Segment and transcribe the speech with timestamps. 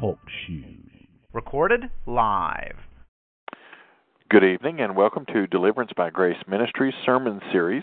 [0.00, 0.78] Talk shoes.
[1.34, 2.76] Recorded live.
[4.30, 7.82] Good evening and welcome to Deliverance by Grace Ministries sermon series.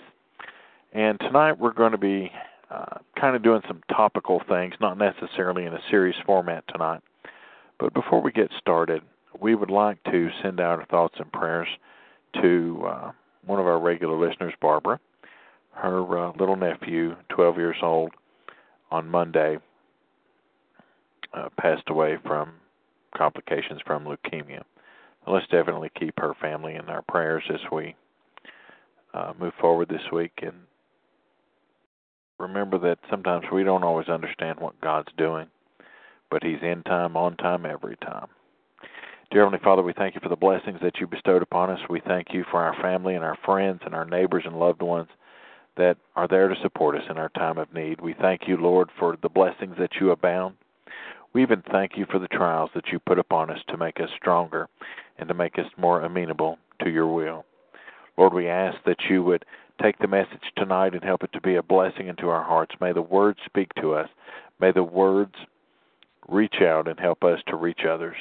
[0.93, 2.31] And tonight we're going to be
[2.71, 7.01] uh, kind of doing some topical things, not necessarily in a series format tonight.
[7.79, 9.03] But before we get started,
[9.39, 11.67] we would like to send out our thoughts and prayers
[12.41, 13.11] to uh,
[13.45, 14.99] one of our regular listeners, Barbara.
[15.73, 18.11] Her uh, little nephew, 12 years old,
[18.91, 19.57] on Monday
[21.33, 22.53] uh, passed away from
[23.15, 24.63] complications from leukemia.
[25.27, 27.95] Let's definitely keep her family in our prayers as we
[29.13, 30.53] uh, move forward this week and
[32.39, 35.47] remember that sometimes we don't always understand what God's doing,
[36.31, 38.27] but He's in time, on time, every time.
[39.31, 41.79] Dear Heavenly Father, we thank you for the blessings that you bestowed upon us.
[41.89, 45.09] We thank you for our family and our friends and our neighbors and loved ones
[45.79, 48.01] that are there to support us in our time of need.
[48.01, 50.55] We thank you, Lord, for the blessings that you abound.
[51.31, 54.09] We even thank you for the trials that you put upon us to make us
[54.17, 54.67] stronger
[55.17, 57.45] and to make us more amenable to your will.
[58.17, 59.45] Lord, we ask that you would
[59.81, 62.75] take the message tonight and help it to be a blessing into our hearts.
[62.81, 64.09] May the words speak to us.
[64.59, 65.35] May the words
[66.27, 68.17] reach out and help us to reach others.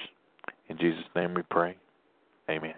[0.69, 1.77] In Jesus' name we pray.
[2.48, 2.75] Amen.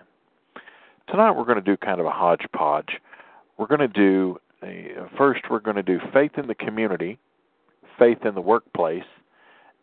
[1.09, 2.99] Tonight we're going to do kind of a hodgepodge.
[3.59, 7.19] We're going to do Uh, first we're going to do faith in the community,
[7.99, 9.05] faith in the workplace,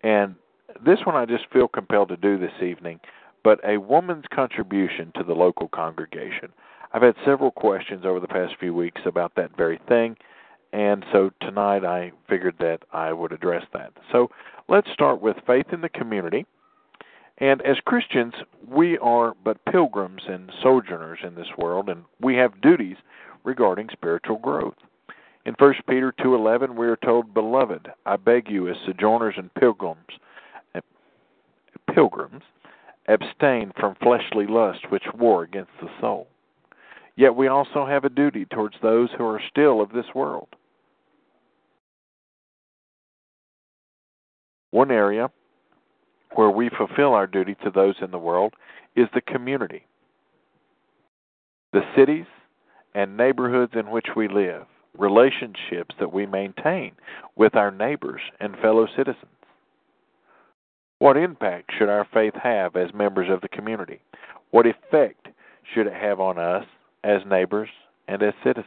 [0.04, 0.36] and
[0.86, 3.00] this one I just feel compelled to do this evening,
[3.44, 6.50] but a woman's contribution to the local congregation.
[6.94, 10.16] I've had several questions over the past few weeks about that very thing,
[10.74, 13.94] and so tonight I figured that I would address that.
[14.12, 14.30] So
[14.68, 16.46] let's start with faith in the community.
[17.40, 18.34] And as Christians,
[18.68, 22.98] we are but pilgrims and sojourners in this world, and we have duties
[23.48, 24.76] regarding spiritual growth.
[25.46, 30.20] In 1 Peter 2:11 we are told, "Beloved, I beg you as sojourners and pilgrims,
[31.88, 32.44] pilgrims,
[33.08, 36.28] abstain from fleshly lust which war against the soul."
[37.16, 40.50] Yet we also have a duty towards those who are still of this world.
[44.72, 45.32] One area
[46.34, 48.56] where we fulfill our duty to those in the world
[48.96, 49.88] is the community,
[51.72, 52.28] the cities
[52.98, 54.64] and neighborhoods in which we live,
[54.98, 56.92] relationships that we maintain
[57.36, 59.28] with our neighbors and fellow citizens.
[60.98, 64.02] What impact should our faith have as members of the community?
[64.50, 65.28] What effect
[65.72, 66.66] should it have on us
[67.04, 67.70] as neighbors
[68.08, 68.66] and as citizens?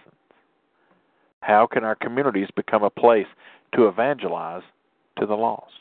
[1.41, 3.27] How can our communities become a place
[3.75, 4.63] to evangelize
[5.19, 5.75] to the lost?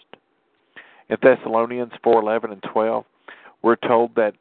[1.08, 3.06] In Thessalonians 4:11 and 12,
[3.62, 4.34] we're told that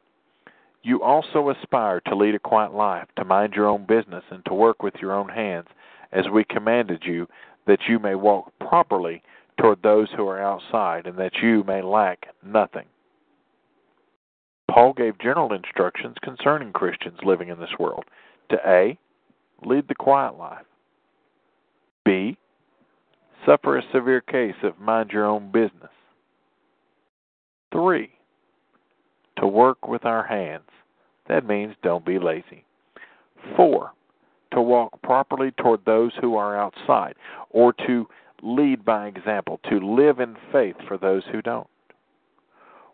[0.83, 4.53] you also aspire to lead a quiet life, to mind your own business and to
[4.53, 5.67] work with your own hands,
[6.11, 7.27] as we commanded you,
[7.67, 9.21] that you may walk properly
[9.59, 12.85] toward those who are outside and that you may lack nothing.
[14.71, 18.05] Paul gave general instructions concerning Christians living in this world
[18.49, 18.97] to A.
[19.65, 20.65] Lead the quiet life.
[22.05, 22.37] B.
[23.45, 25.91] Suffer a severe case of mind your own business.
[27.71, 28.09] 3.
[29.39, 30.69] To work with our hands.
[31.27, 32.65] That means don't be lazy.
[33.55, 33.91] 4.
[34.53, 37.15] To walk properly toward those who are outside,
[37.51, 38.07] or to
[38.41, 41.67] lead by example, to live in faith for those who don't.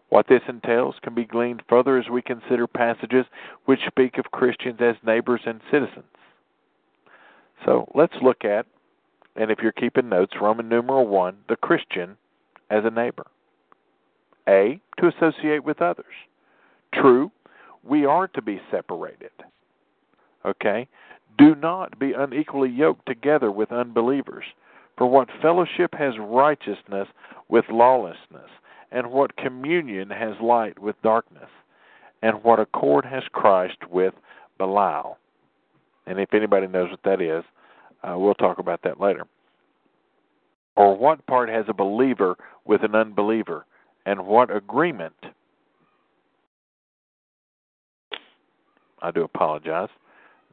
[0.10, 3.26] What this entails can be gleaned further as we consider passages
[3.66, 6.06] which speak of Christians as neighbors and citizens.
[7.66, 8.66] So let's look at,
[9.36, 12.18] and if you're keeping notes, Roman numeral 1, the Christian
[12.70, 13.26] as a neighbor.
[14.48, 16.06] A, to associate with others.
[17.00, 17.32] True,
[17.84, 19.32] we are to be separated.
[20.46, 20.88] Okay?
[21.38, 24.46] Do not be unequally yoked together with unbelievers.
[24.97, 27.08] For what fellowship has righteousness
[27.50, 28.50] with lawlessness?
[28.96, 31.50] and what communion has light with darkness,
[32.22, 34.14] and what accord has Christ with
[34.58, 35.18] Belial.
[36.08, 37.44] And if anybody knows what that is,
[38.03, 39.28] uh, we'll talk about that later.
[40.78, 43.66] Or what part has a believer with an unbeliever,
[44.06, 45.16] and what agreement?
[49.05, 49.90] I do apologize.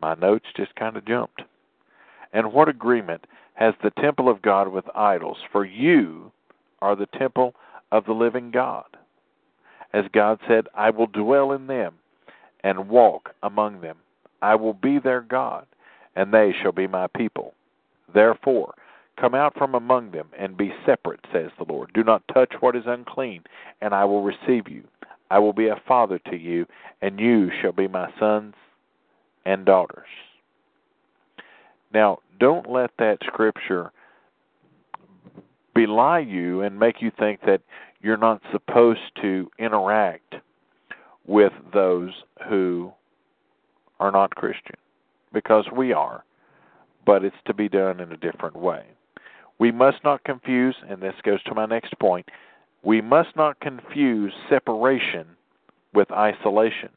[0.03, 1.43] My notes just kind of jumped.
[2.35, 6.31] And what agreement has the temple of God with idols, for you
[6.83, 7.55] are the temple
[7.93, 8.85] of the living God.
[9.95, 11.95] As God said, I will dwell in them
[12.63, 13.97] and walk among them.
[14.43, 15.67] I will be their God,
[16.15, 17.55] and they shall be my people.
[18.13, 18.75] Therefore,
[19.19, 21.91] come out from among them and be separate, says the Lord.
[21.95, 23.45] Do not touch what is unclean,
[23.81, 24.85] and I will receive you.
[25.33, 26.67] I will be a father to you,
[27.01, 28.53] and you shall be my sons
[29.47, 30.07] and daughters.
[31.95, 33.93] Now, don't let that scripture
[35.75, 37.63] belie you and make you think that
[38.03, 40.35] you're not supposed to interact
[41.27, 42.11] with those
[42.51, 42.93] who
[44.01, 44.77] are not Christian
[45.33, 46.25] because we are,
[47.07, 48.85] but it's to be done in a different way.
[49.59, 52.29] We must not confuse, and this goes to my next point,
[52.83, 55.27] we must not confuse separation
[55.95, 56.89] with isolation.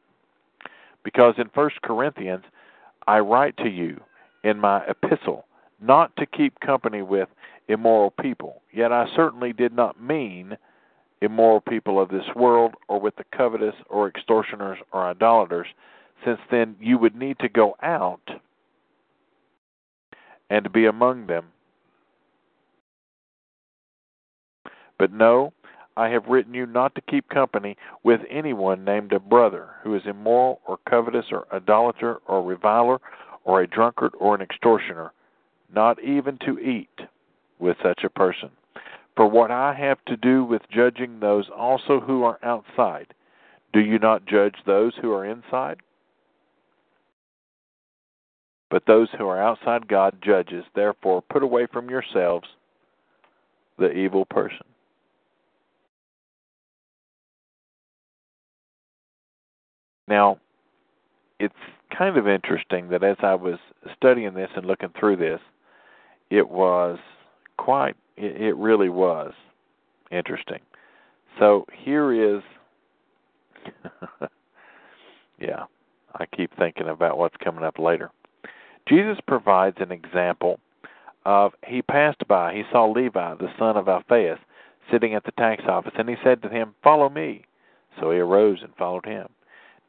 [1.04, 2.44] Because in 1 Corinthians,
[3.06, 4.00] I write to you
[4.42, 5.46] in my epistle
[5.80, 7.28] not to keep company with
[7.68, 8.62] immoral people.
[8.72, 10.56] Yet I certainly did not mean
[11.20, 15.66] immoral people of this world, or with the covetous, or extortioners, or idolaters,
[16.24, 18.28] since then you would need to go out
[20.50, 21.46] and be among them.
[24.98, 25.52] But no,
[25.96, 30.02] I have written you not to keep company with anyone named a brother who is
[30.04, 33.00] immoral, or covetous, or idolater, or reviler,
[33.44, 35.12] or a drunkard, or an extortioner,
[35.74, 37.00] not even to eat
[37.58, 38.50] with such a person.
[39.16, 43.14] For what I have to do with judging those also who are outside,
[43.72, 45.78] do you not judge those who are inside?
[48.70, 50.64] But those who are outside God judges.
[50.74, 52.48] Therefore, put away from yourselves
[53.78, 54.66] the evil person.
[60.08, 60.38] Now,
[61.38, 61.54] it's
[61.96, 63.58] kind of interesting that as I was
[63.96, 65.40] studying this and looking through this,
[66.30, 66.98] it was
[67.56, 69.32] quite, it, really was
[70.10, 70.60] interesting.
[71.38, 72.42] So here is,
[75.38, 75.64] yeah,
[76.14, 78.10] I keep thinking about what's coming up later.
[78.88, 80.60] Jesus provides an example
[81.24, 84.38] of he passed by, he saw Levi, the son of Alphaeus,
[84.90, 87.44] sitting at the tax office, and he said to him, Follow me.
[88.00, 89.28] So he arose and followed him.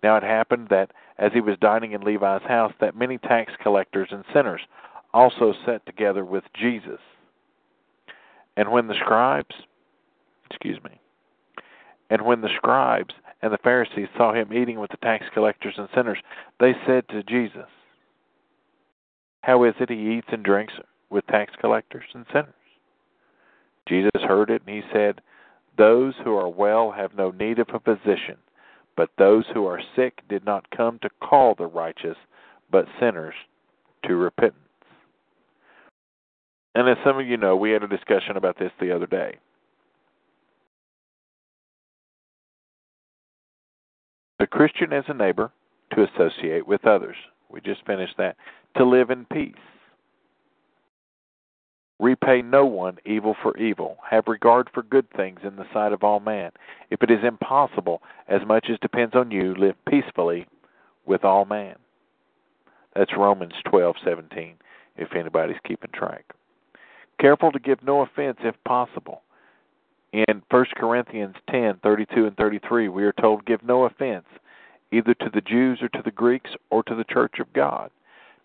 [0.03, 4.09] Now it happened that as he was dining in Levi's house, that many tax collectors
[4.11, 4.61] and sinners
[5.13, 6.99] also sat together with Jesus.
[8.55, 9.55] And when the scribes,
[10.49, 10.99] excuse me,
[12.09, 15.87] and when the scribes and the Pharisees saw him eating with the tax collectors and
[15.93, 16.17] sinners,
[16.59, 17.67] they said to Jesus,
[19.41, 20.73] How is it he eats and drinks
[21.09, 22.53] with tax collectors and sinners?
[23.87, 25.21] Jesus heard it, and he said,
[25.77, 28.37] Those who are well have no need of a physician,
[28.97, 32.17] but those who are sick did not come to call the righteous,
[32.71, 33.35] but sinners
[34.05, 34.55] to repentance.
[36.75, 39.37] And as some of you know, we had a discussion about this the other day.
[44.39, 45.51] The Christian is a neighbor
[45.93, 47.15] to associate with others.
[47.49, 48.35] We just finished that.
[48.77, 49.53] To live in peace.
[51.99, 53.97] Repay no one evil for evil.
[54.09, 56.51] Have regard for good things in the sight of all men.
[56.91, 60.45] If it is impossible, as much as depends on you, live peacefully
[61.05, 61.75] with all men.
[62.95, 64.55] That's Romans twelve seventeen.
[64.95, 66.25] If anybody's keeping track.
[67.19, 69.21] Careful to give no offense if possible.
[70.11, 74.25] In 1 Corinthians 10:32 and 33, we are told, Give no offense,
[74.91, 77.91] either to the Jews or to the Greeks or to the church of God,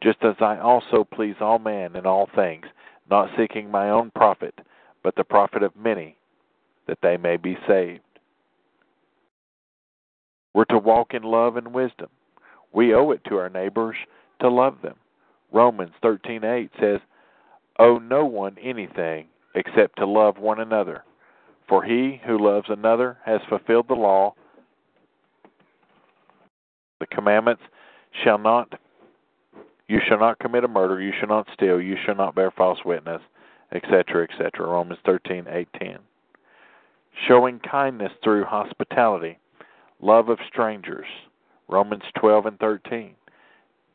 [0.03, 2.67] just as I also please all men in all things,
[3.11, 4.55] not seeking my own profit,
[5.03, 6.17] but the profit of many,
[6.87, 8.01] that they may be saved.
[10.55, 12.09] We're to walk in love and wisdom.
[12.73, 13.97] We owe it to our neighbors
[14.41, 14.97] to love them.
[15.51, 17.01] Romans 13:8 says,
[17.79, 21.05] Owe no one anything except to love one another.
[21.69, 24.35] For he who loves another has fulfilled the law.
[27.01, 27.63] The commandments
[28.23, 28.79] shall not
[29.93, 32.79] you shall not commit a murder, you shall not steal, you shall not bear false
[32.83, 33.21] witness,
[33.73, 34.67] etc., etc.
[34.67, 35.99] Romans thirteen eight ten.
[37.29, 39.39] Showing kindness through hospitality,
[40.01, 41.05] love of strangers,
[41.69, 43.17] Romans twelve and thirteen.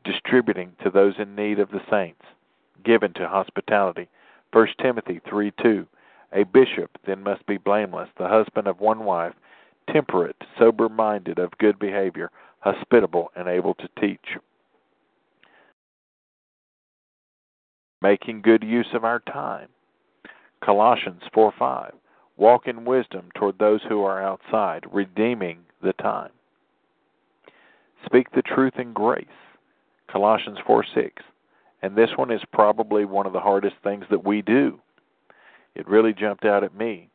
[0.03, 2.21] Distributing to those in need of the saints,
[2.85, 4.07] given to hospitality.
[4.53, 5.87] 1 Timothy 3 2.
[6.33, 9.33] A bishop then must be blameless, the husband of one wife,
[9.91, 14.37] temperate, sober minded, of good behavior, hospitable, and able to teach.
[18.07, 19.67] Making good use of our time.
[20.63, 21.93] Colossians 4 5.
[22.37, 26.31] Walk in wisdom toward those who are outside, redeeming the time.
[28.05, 29.25] Speak the truth in grace.
[30.09, 31.21] Colossians 4 6
[31.81, 34.79] and this one is probably one of the hardest things that we do.
[35.75, 37.09] It really jumped out at me.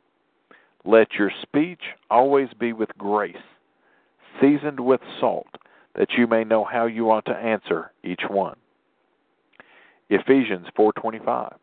[0.85, 1.81] Let your speech
[2.11, 3.37] always be with grace,
[4.41, 5.49] seasoned with salt,
[5.95, 8.57] that you may know how you ought to answer each one.
[10.15, 11.57] Ephesians 4:25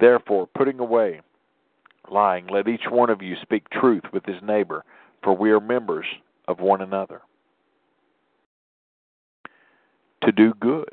[0.00, 1.20] Therefore putting away
[2.10, 4.84] lying let each one of you speak truth with his neighbor
[5.22, 6.06] for we are members
[6.46, 7.22] of one another.
[10.22, 10.90] To do good.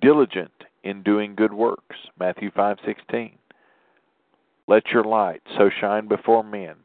[0.00, 1.96] Diligent in doing good works.
[2.18, 3.38] Matthew 5:16
[4.66, 6.76] Let your light so shine before men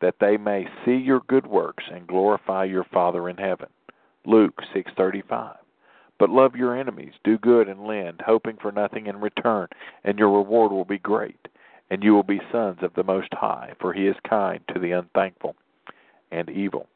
[0.00, 3.68] that they may see your good works and glorify your Father in heaven.
[4.26, 5.58] Luke 6:35
[6.22, 9.66] but love your enemies, do good and lend, hoping for nothing in return,
[10.04, 11.48] and your reward will be great,
[11.90, 14.92] and you will be sons of the Most High, for he is kind to the
[14.92, 15.56] unthankful
[16.30, 16.86] and evil.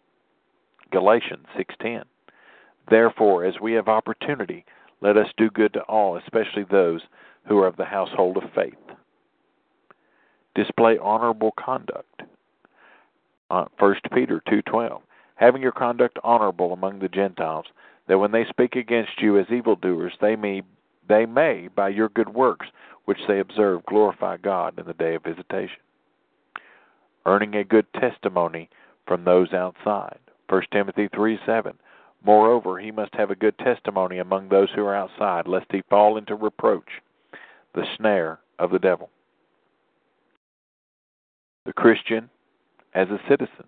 [0.92, 2.04] Galatians 6:10.
[2.88, 4.64] Therefore, as we have opportunity,
[5.00, 7.02] let us do good to all, especially those
[7.47, 8.78] who are of the household of faith.
[10.54, 12.23] Display honorable conduct.
[13.50, 15.02] Uh, 1 Peter 2:12.
[15.35, 17.66] Having your conduct honorable among the Gentiles,
[18.08, 20.62] that when they speak against you as evildoers, they may
[21.08, 22.66] they may by your good works
[23.04, 25.78] which they observe glorify God in the day of visitation.
[27.25, 28.68] Earning a good testimony
[29.06, 30.18] from those outside.
[30.48, 31.75] 1 Timothy 3 7.
[32.25, 36.16] Moreover, he must have a good testimony among those who are outside, lest he fall
[36.16, 36.88] into reproach,
[37.75, 39.10] the snare of the devil.
[41.66, 42.28] The Christian
[42.94, 43.64] as a citizen.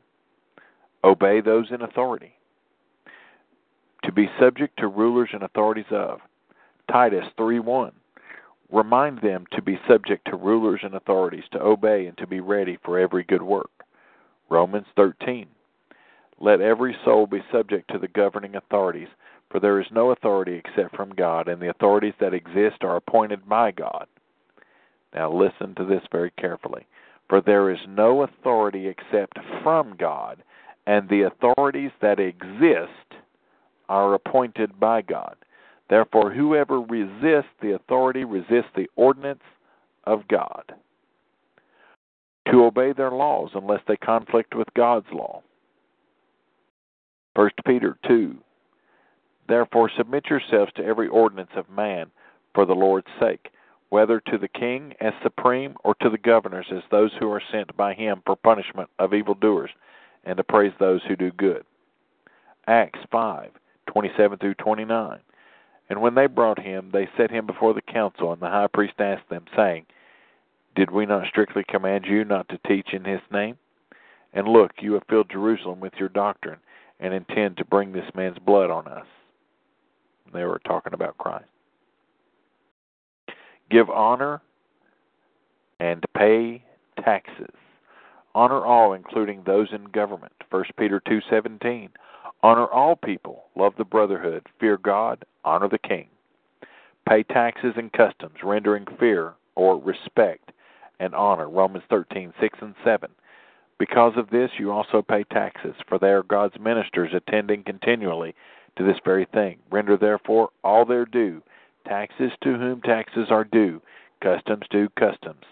[1.05, 2.38] Obey those in authority
[4.09, 6.21] to be subject to rulers and authorities of.
[6.91, 7.93] Titus 3:1
[8.71, 12.79] Remind them to be subject to rulers and authorities, to obey and to be ready
[12.83, 13.85] for every good work.
[14.49, 15.47] Romans 13
[16.41, 19.09] Let every soul be subject to the governing authorities,
[19.51, 23.47] for there is no authority except from God, and the authorities that exist are appointed
[23.47, 24.07] by God.
[25.13, 26.87] Now listen to this very carefully.
[27.29, 30.43] For there is no authority except from God,
[30.87, 33.08] and the authorities that exist
[33.89, 35.37] are appointed by God.
[35.89, 39.43] Therefore, whoever resists the authority resists the ordinance
[40.05, 40.75] of God.
[42.51, 45.43] To obey their laws unless they conflict with God's law.
[47.35, 48.37] 1 Peter 2
[49.49, 52.11] Therefore, submit yourselves to every ordinance of man
[52.55, 53.51] for the Lord's sake,
[53.89, 57.75] whether to the king as supreme or to the governors as those who are sent
[57.77, 59.71] by him for punishment of evildoers,
[60.25, 61.65] and to praise those who do good.
[62.67, 63.51] Acts 5
[63.89, 65.19] 27 through 29.
[65.91, 68.95] And when they brought him, they set him before the council, and the high priest
[68.99, 69.87] asked them, saying,
[70.77, 73.57] Did we not strictly command you not to teach in his name?
[74.33, 76.59] And look, you have filled Jerusalem with your doctrine,
[77.01, 79.07] and intend to bring this man's blood on us.
[80.33, 81.49] They were talking about Christ.
[83.71, 84.43] Give honor
[85.81, 86.63] and pay
[87.03, 87.55] taxes.
[88.35, 90.33] Honor all, including those in government.
[90.51, 91.91] 1 Peter 2:17.
[92.49, 96.09] Honor all people, love the brotherhood, fear God, honor the king.
[97.07, 100.53] Pay taxes and customs, rendering fear or respect
[100.99, 101.51] and honor.
[101.51, 103.11] Romans 13, 6 and 7.
[103.79, 108.35] Because of this, you also pay taxes, for they are God's ministers attending continually
[108.79, 109.59] to this very thing.
[109.71, 111.43] Render therefore all their due
[111.87, 113.83] taxes to whom taxes are due,
[114.23, 115.45] customs to customs,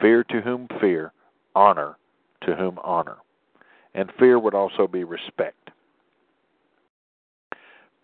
[0.00, 1.12] fear to whom fear,
[1.54, 1.96] honor
[2.44, 3.18] to whom honor.
[3.94, 5.54] And fear would also be respect.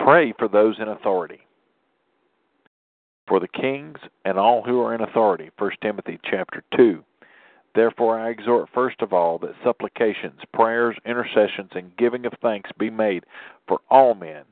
[0.04, 1.40] Pray for those in authority.
[3.26, 3.96] For the kings
[4.26, 5.48] and all who are in authority.
[5.56, 7.02] 1 Timothy chapter 2.
[7.74, 12.90] Therefore I exhort first of all that supplications, prayers, intercessions, and giving of thanks be
[12.90, 13.24] made
[13.66, 14.42] for all men,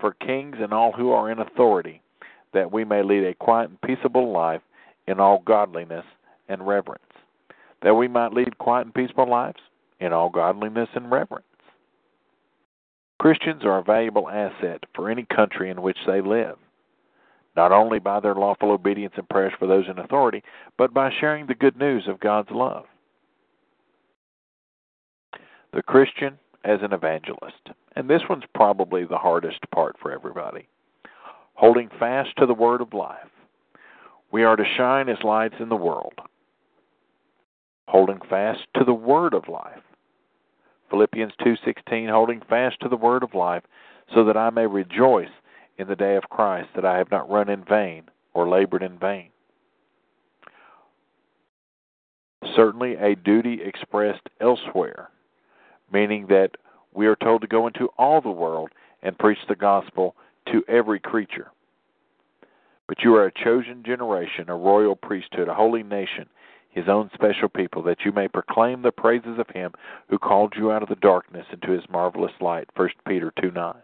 [0.00, 2.00] for kings and all who are in authority,
[2.54, 4.62] that we may lead a quiet and peaceable life
[5.06, 6.06] in all godliness
[6.48, 7.02] and reverence.
[7.82, 9.60] That we might lead quiet and peaceful lives
[10.00, 11.44] in all godliness and reverence.
[13.22, 16.56] Christians are a valuable asset for any country in which they live,
[17.54, 20.42] not only by their lawful obedience and prayers for those in authority,
[20.76, 22.84] but by sharing the good news of God's love.
[25.72, 27.70] The Christian as an evangelist.
[27.94, 30.66] And this one's probably the hardest part for everybody.
[31.54, 33.30] Holding fast to the word of life.
[34.32, 36.14] We are to shine as lights in the world.
[37.86, 39.78] Holding fast to the word of life.
[40.92, 43.62] Philippians 2:16 holding fast to the word of life
[44.12, 45.30] so that I may rejoice
[45.78, 48.98] in the day of Christ that I have not run in vain or labored in
[48.98, 49.30] vain.
[52.54, 55.08] Certainly a duty expressed elsewhere,
[55.90, 56.58] meaning that
[56.92, 58.68] we are told to go into all the world
[59.02, 60.14] and preach the gospel
[60.52, 61.50] to every creature.
[62.86, 66.28] But you are a chosen generation, a royal priesthood, a holy nation,
[66.72, 69.72] his own special people, that you may proclaim the praises of him
[70.08, 72.68] who called you out of the darkness into his marvelous light.
[72.76, 73.74] 1 Peter 2 9.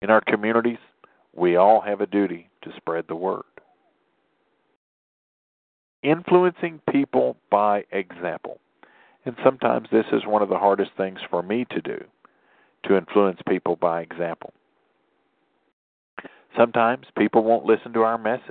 [0.00, 0.78] In our communities,
[1.34, 3.44] we all have a duty to spread the word.
[6.02, 8.58] Influencing people by example.
[9.24, 12.02] And sometimes this is one of the hardest things for me to do,
[12.84, 14.54] to influence people by example.
[16.56, 18.42] Sometimes people won't listen to our message,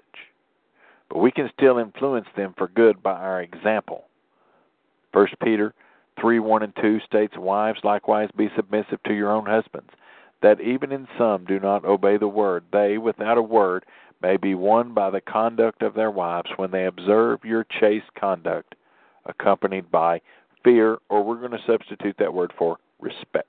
[1.10, 4.06] but we can still influence them for good by our example.
[5.14, 5.74] 1 Peter
[6.20, 9.90] 3 1 and 2 states, Wives likewise be submissive to your own husbands,
[10.42, 13.86] that even in some do not obey the word, they, without a word,
[14.22, 18.76] may be won by the conduct of their wives when they observe your chaste conduct,
[19.26, 20.20] accompanied by
[20.64, 23.48] fear, or we're going to substitute that word for respect.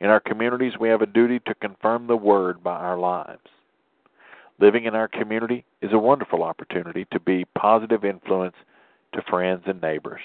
[0.00, 3.40] In our communities, we have a duty to confirm the word by our lives.
[4.60, 8.56] Living in our community is a wonderful opportunity to be positive influence
[9.14, 10.20] to friends and neighbors,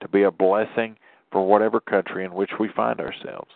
[0.00, 0.96] to be a blessing
[1.32, 3.50] for whatever country in which we find ourselves.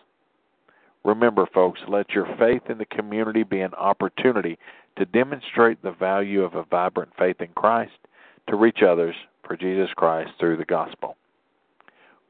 [1.03, 4.57] Remember, folks, let your faith in the community be an opportunity
[4.97, 7.93] to demonstrate the value of a vibrant faith in Christ
[8.49, 11.15] to reach others for Jesus Christ through the gospel.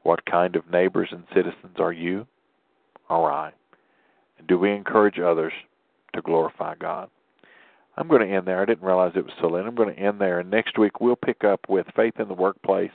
[0.02, 2.26] What kind of neighbors and citizens are you?
[3.08, 3.52] Or I?
[4.38, 5.52] And do we encourage others
[6.14, 7.10] to glorify God?
[8.00, 8.62] I'm going to end there.
[8.62, 9.66] I didn't realize it was so late.
[9.66, 10.40] I'm going to end there.
[10.40, 12.90] And next week we'll pick up with faith in the workplace.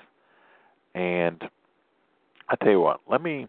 [0.95, 1.43] And
[2.49, 3.47] I tell you what, let me,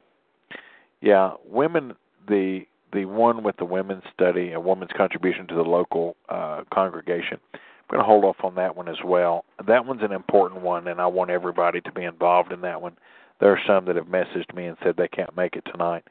[1.01, 1.95] yeah, women
[2.29, 7.39] the the one with the women's study, a woman's contribution to the local uh, congregation.
[7.53, 7.61] I'm
[7.91, 9.45] going to hold off on that one as well.
[9.67, 12.97] That one's an important one, and I want everybody to be involved in that one.
[13.41, 16.05] There are some that have messaged me and said they can't make it tonight,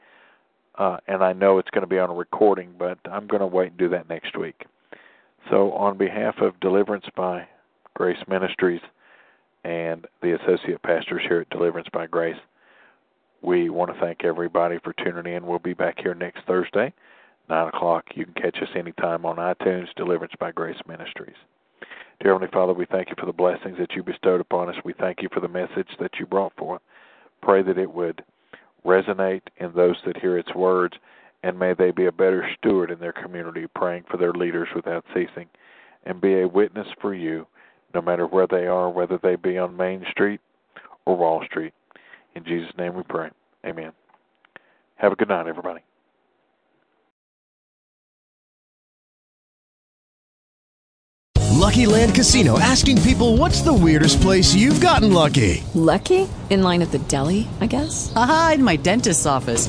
[0.76, 3.46] uh, and I know it's going to be on a recording, but I'm going to
[3.46, 4.66] wait and do that next week.
[5.50, 7.46] So, on behalf of Deliverance by
[7.94, 8.80] Grace Ministries
[9.64, 12.36] and the associate pastors here at Deliverance by Grace,
[13.42, 15.46] we want to thank everybody for tuning in.
[15.46, 16.92] We'll be back here next Thursday,
[17.48, 18.04] 9 o'clock.
[18.14, 21.36] You can catch us anytime on iTunes, Deliverance by Grace Ministries.
[22.20, 24.76] Dear Heavenly Father, we thank you for the blessings that you bestowed upon us.
[24.84, 26.80] We thank you for the message that you brought forth.
[27.42, 28.24] Pray that it would
[28.84, 30.96] resonate in those that hear its words,
[31.46, 35.04] and may they be a better steward in their community, praying for their leaders without
[35.14, 35.46] ceasing,
[36.04, 37.46] and be a witness for you,
[37.94, 40.40] no matter where they are, whether they be on Main Street
[41.04, 41.72] or Wall Street.
[42.34, 43.30] In Jesus' name we pray.
[43.64, 43.92] Amen.
[44.96, 45.82] Have a good night, everybody.
[51.52, 55.62] Lucky Land Casino asking people what's the weirdest place you've gotten lucky?
[55.74, 56.28] Lucky?
[56.50, 58.12] In line at the deli, I guess?
[58.16, 59.68] Aha, in my dentist's office.